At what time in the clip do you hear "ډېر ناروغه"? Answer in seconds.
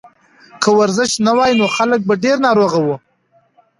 2.23-2.79